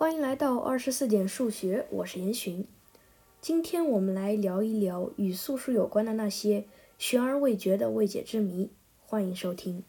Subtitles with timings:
[0.00, 2.66] 欢迎来到二十四点数学，我是严寻。
[3.42, 6.64] 今天我们来聊一聊与素数有关的那些
[6.96, 8.70] 悬而未决的未解之谜。
[9.04, 9.84] 欢迎收听。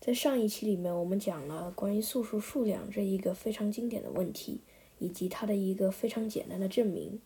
[0.00, 4.60] 在上一期里面，我们讲了关于素数数量这一个非常经典的问题，
[5.00, 7.20] 以及它的一个非常简单的证明。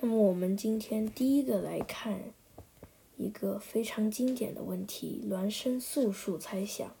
[0.00, 2.20] 那么我们今天第一个来看
[3.16, 6.94] 一个非常经典的问题——孪生素数猜想。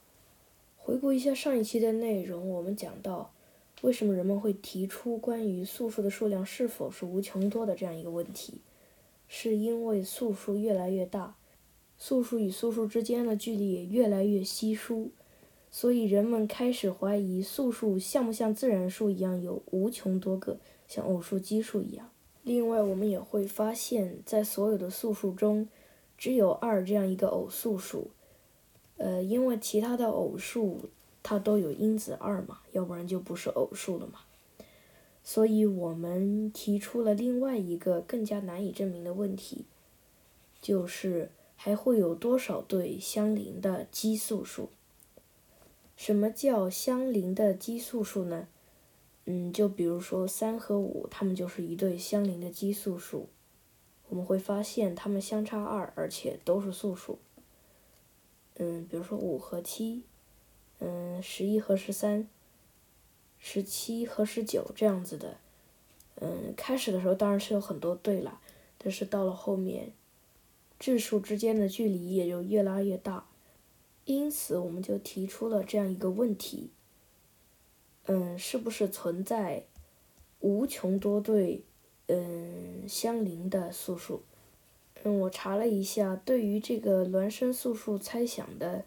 [0.78, 3.34] 回顾一下上一期的内容，我们讲到。
[3.82, 8.60] 为什么人们会提出关于素数的数量是否是无穷多的这样一个问题？
[9.28, 11.36] 是因为素数越来越大，
[11.96, 15.10] 素数与素数之间的距离也越来越稀疏，
[15.70, 22.10] 所以人们开始怀疑素数像不像自然数一样有无穷多个，像偶数、奇数一样。
[22.42, 25.68] 另外，我们也会发现，在所有的素数中，
[26.16, 28.10] 只有二这样一个偶素数，
[28.96, 30.90] 呃，因为其他的偶数。
[31.22, 34.20] 它都有因子二嘛，要不然就不是偶数了嘛。
[35.22, 39.66] 所以我们提出了另外一个更加难以证明的问题，
[40.62, 44.70] 就是还会有多少对相邻的奇数数？
[45.96, 48.48] 什么叫相邻的奇数数呢？
[49.26, 53.28] 嗯，就比如说三和五，它们就是一对相邻的奇数数。
[54.08, 57.18] 我们会发现它们相差二，而且都是素数。
[58.54, 60.04] 嗯，比如说五和七。
[60.80, 62.28] 嗯，十一和十三，
[63.36, 65.38] 十七和十九这样子的，
[66.20, 68.40] 嗯，开始的时候当然是有很多对了，
[68.78, 69.92] 但是到了后面，
[70.78, 73.26] 质数之间的距离也就越拉越大，
[74.04, 76.70] 因此我们就提出了这样一个问题，
[78.06, 79.64] 嗯，是不是存在
[80.38, 81.64] 无穷多对
[82.06, 84.22] 嗯相邻的素数？
[85.02, 88.84] 嗯，我查了一下，对于这个孪生素数猜想的。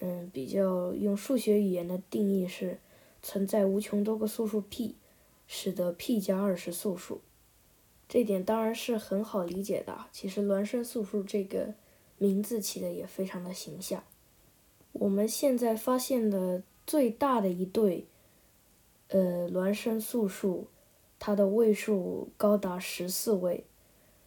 [0.00, 2.78] 嗯，比较用数学语言的定义是
[3.22, 4.96] 存在无穷多个素数 p，
[5.46, 7.20] 使得 p 加二是素数。
[8.08, 10.06] 这点当然是很好理解的。
[10.10, 11.74] 其实孪生素数这个
[12.18, 14.02] 名字起的也非常的形象。
[14.92, 18.06] 我们现在发现的最大的一对，
[19.08, 20.66] 呃，孪生素数，
[21.18, 23.64] 它的位数高达十四位，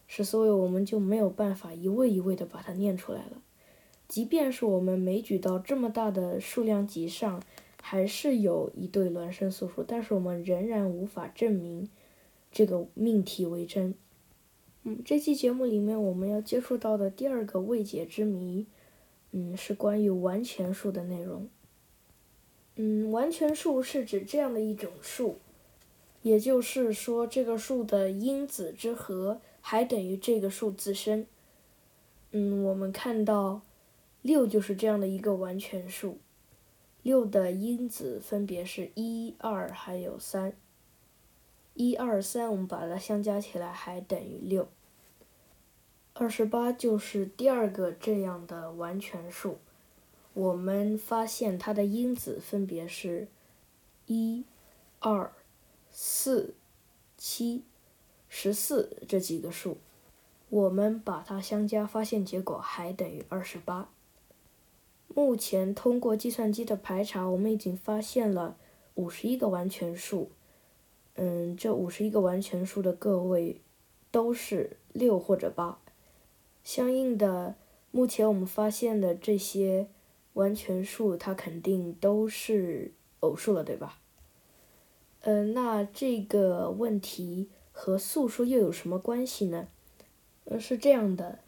[0.06, 3.42] 十四位我们就没有办法一位一位的把它念出来了。
[4.06, 7.42] 即便是我们枚举到这么大的数量级上，
[7.80, 11.88] 还是有一对孪生素数，但是我们仍然无法证明
[12.52, 13.94] 这个命题为真。
[14.84, 18.66] 嗯，这期节目里面我们要接触到的第二个未解之谜，
[19.32, 21.48] 嗯，是关于完全数的内容。
[22.76, 25.38] 嗯，完全数是指这样的一种数，
[26.22, 31.26] 也就是说这个数的因子之和还等于这个数自身。
[32.32, 33.62] 嗯，我们看到。
[34.24, 36.16] 六就是这样的一个完全数，
[37.02, 40.54] 六的因子分别是一、二还有三。
[41.74, 44.66] 一、二、三，我们把它相加起来还等于六。
[46.14, 49.58] 二十八就是第二个这样的完全数，
[50.32, 53.28] 我们发现它的因子分别是
[54.06, 54.46] 一、
[55.00, 55.30] 二、
[55.90, 56.54] 四、
[57.18, 57.62] 七、
[58.30, 59.76] 十四这几个数，
[60.48, 63.90] 我们把它相加，发现结果还等于二十八。
[65.16, 68.56] 目前通过计算机的排查，我们已经发现了
[68.94, 70.30] 五十一个完全数。
[71.14, 73.60] 嗯，这五十一个完全数的个位
[74.10, 75.78] 都是六或者八。
[76.64, 77.54] 相应的，
[77.92, 79.86] 目前我们发现的这些
[80.32, 84.00] 完全数，它肯定都是偶数了，对吧？
[85.20, 89.68] 嗯，那这个问题和素数又有什么关系呢？
[90.46, 91.38] 呃，是这样的，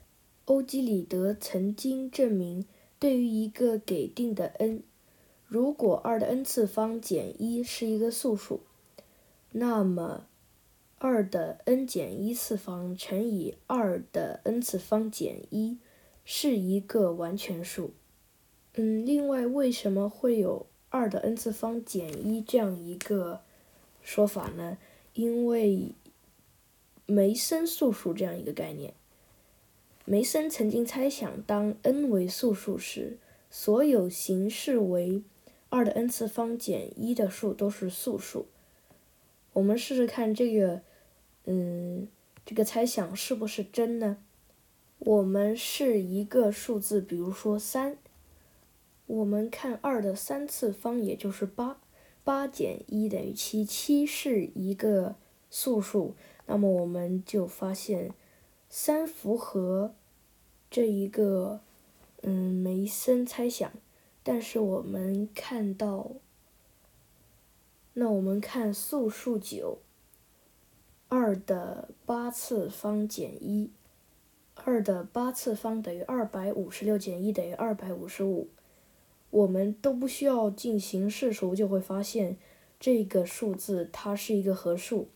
[0.45, 2.65] 欧几里得曾经证明。
[2.99, 4.83] 对于一个给定的 n，
[5.47, 8.61] 如果二的 n 次方减一是一个素数，
[9.53, 10.27] 那么
[10.99, 15.79] 二的 n 减一次方乘以二的 n 次方减一
[16.25, 17.93] 是一个完全数。
[18.75, 23.43] 嗯，另外为什么会有二的 n 次方减一这样一个
[24.03, 24.79] 说法呢？
[25.13, 25.93] 因为
[27.05, 28.95] 梅森素数这样一个概念。
[30.09, 33.19] 梅森曾经猜想，当 n 为素数时，
[33.51, 35.25] 所有形式为
[35.69, 38.47] 二的 n 次方减一的数都是素数。
[39.55, 40.83] 我们试试看这个，
[41.47, 42.07] 嗯，
[42.45, 44.19] 这个猜想是不是真呢？
[45.01, 47.99] 我们试一个数字，比如说三，
[49.07, 51.81] 我们看二的三次方，也就是八，
[52.23, 55.17] 八减一等于七，七是一个
[55.51, 56.15] 素数，
[56.47, 58.13] 那么我们就发现。
[58.69, 59.95] 三符合
[60.71, 61.61] 这一个
[62.23, 63.73] 嗯梅森猜想，
[64.23, 66.11] 但是我们看到
[67.95, 69.79] 那我们看素数九，
[71.09, 73.71] 二的八次方减一，
[74.55, 78.49] 二的八次方等于二百五十六减一等于二百五十五。
[79.31, 82.37] 我们都不需要进行试除，就会发现
[82.79, 85.09] 这个数字它是一个合数，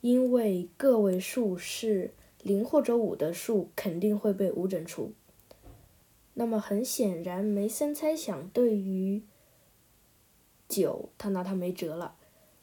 [0.00, 2.12] 因为个位数是
[2.46, 5.12] 零或者五的数，肯定会被五整除。
[6.34, 9.24] 那么很显然，梅森猜想对于
[10.68, 12.14] 九，他拿它没辙了。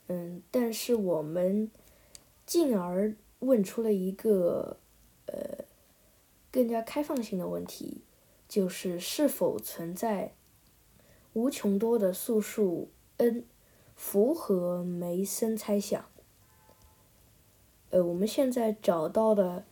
[0.08, 1.70] 嗯，但是我们
[2.46, 4.78] 进而问出了一个
[5.26, 5.66] 呃
[6.50, 8.04] 更加开放性的问题，
[8.48, 10.34] 就是是否存在
[11.34, 13.44] 无穷多的素数 n
[13.98, 16.06] 符合梅森猜想？
[17.90, 19.66] 呃，我们现在找到的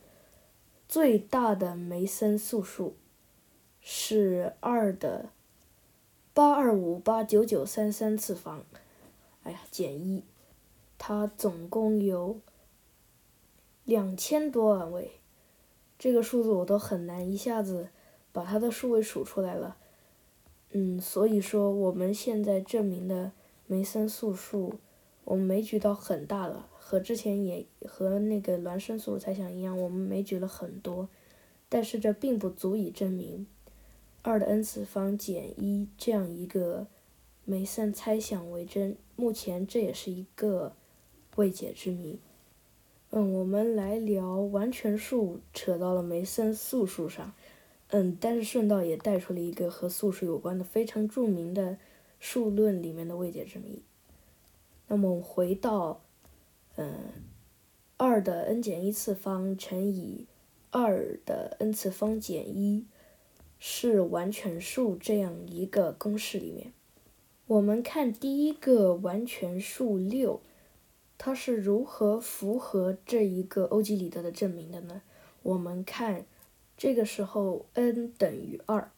[0.91, 2.97] 最大的梅森素数
[3.79, 5.29] 是二的
[6.33, 8.65] 八二五八九九三三次方。
[9.43, 10.25] 哎呀，减一，
[10.97, 12.41] 它总共有
[13.85, 15.13] 两千多万位，
[15.97, 17.87] 这个数字我都很难一下子
[18.33, 19.77] 把它的数位数出来了。
[20.71, 23.31] 嗯，所以说我们现在证明的
[23.65, 24.73] 梅森素数，
[25.23, 31.07] 我们枚举到很大了，和之前也和那个孪生素猜想一样，我们枚举了很多，
[31.69, 33.47] 但是这并不足以证明
[34.23, 36.88] 二的 n 次方减一这样一个。
[37.45, 40.73] 梅森猜想为真，目前这也是一个
[41.38, 42.19] 未解之谜。
[43.11, 47.33] 嗯，我们来聊完全数，扯到了梅森素数上。
[47.87, 51.77] 嗯，但是顺道也带出了一个和素数有关的非常著名的
[52.19, 53.81] 数论里面的未解之谜。
[54.87, 56.01] 那么回到，
[56.75, 57.12] 嗯，
[57.97, 60.27] 二的 n 减一次方乘以
[60.71, 62.85] 二的 n 次方减一
[63.59, 66.73] 是完全数这样一个公式里面。
[67.47, 70.41] 我们看第一个完全数六，
[71.18, 75.01] 它是如何符合这一个欧几里得的证明的呢？
[75.44, 76.25] 我们看，
[76.77, 78.89] 这个时候 n 等于二。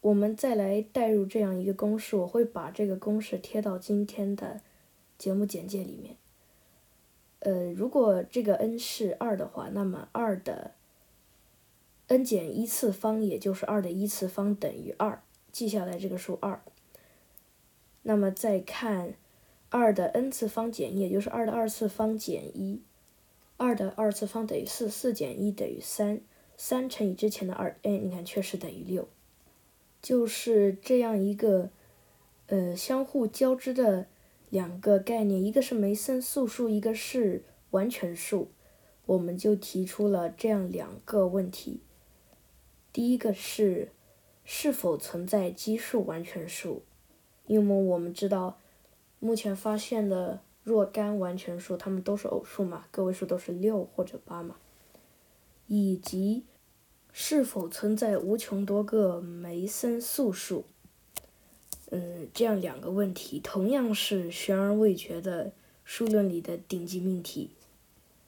[0.00, 4.62] 我们再来代入这样一个公式，我会把这个公式贴到今天的
[5.18, 6.16] 节目简介里面。
[7.40, 10.72] 呃，如果这个 n 是二的话，那么二的
[12.08, 15.22] n 减一次方，也就是二的一次方等于二，
[15.52, 16.60] 记下来这个数二。
[18.02, 19.14] 那么再看
[19.68, 22.80] 二的 n 次方减一，也就是二的二次方减一，
[23.56, 26.20] 二的二次方等于四，四减一等于三，
[26.56, 29.08] 三乘以之前的二，哎，你看确实等于六，
[30.00, 31.70] 就是这样一个
[32.46, 34.06] 呃相互交织的
[34.48, 38.50] 两个概念，一个是梅森素数，一个是完全数，
[39.06, 41.82] 我们就提出了这样两个问题，
[42.92, 43.90] 第一个是
[44.44, 46.82] 是否存在奇数完全数。
[47.46, 48.58] 因为我们知道，
[49.20, 54.56] 目前发现的若干完全数，它们都是偶数嘛，个位数都是六或者八嘛，
[55.66, 56.44] 以及
[57.12, 60.64] 是否存在无穷多个梅森素数，
[61.90, 65.52] 嗯，这样两个问题同样是悬而未决的
[65.84, 67.50] 数论里的顶级命题。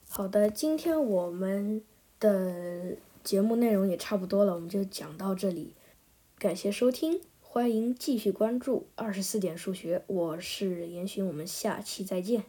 [0.07, 1.81] 好的，今天我们
[2.19, 5.73] 的节目内容也差不多了，我们就讲到这里，
[6.37, 7.21] 感谢收听。
[7.41, 12.45] 欢迎继续关注二十四点数学，我是严寻，我们下期再见。